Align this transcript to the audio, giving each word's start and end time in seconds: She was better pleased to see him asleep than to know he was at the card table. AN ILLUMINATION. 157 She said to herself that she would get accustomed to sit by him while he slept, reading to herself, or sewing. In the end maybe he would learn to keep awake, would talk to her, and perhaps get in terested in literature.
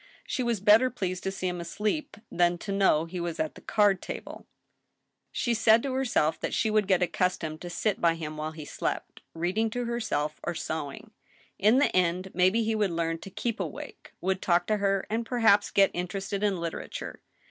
She 0.25 0.41
was 0.41 0.59
better 0.61 0.89
pleased 0.89 1.21
to 1.25 1.31
see 1.31 1.47
him 1.47 1.61
asleep 1.61 2.17
than 2.31 2.57
to 2.57 2.71
know 2.71 3.05
he 3.05 3.19
was 3.19 3.39
at 3.39 3.53
the 3.53 3.61
card 3.61 4.01
table. 4.01 4.47
AN 4.49 5.27
ILLUMINATION. 5.35 5.53
157 5.53 5.53
She 5.53 5.53
said 5.53 5.83
to 5.83 5.93
herself 5.93 6.39
that 6.39 6.53
she 6.55 6.71
would 6.71 6.87
get 6.87 7.03
accustomed 7.03 7.61
to 7.61 7.69
sit 7.69 8.01
by 8.01 8.15
him 8.15 8.35
while 8.35 8.49
he 8.53 8.65
slept, 8.65 9.21
reading 9.35 9.69
to 9.69 9.85
herself, 9.85 10.39
or 10.43 10.55
sewing. 10.55 11.11
In 11.59 11.77
the 11.77 11.95
end 11.95 12.31
maybe 12.33 12.63
he 12.63 12.73
would 12.73 12.89
learn 12.89 13.19
to 13.19 13.29
keep 13.29 13.59
awake, 13.59 14.13
would 14.21 14.41
talk 14.41 14.65
to 14.65 14.77
her, 14.77 15.05
and 15.07 15.23
perhaps 15.23 15.69
get 15.69 15.91
in 15.93 16.07
terested 16.07 16.41
in 16.41 16.57
literature. 16.57 17.21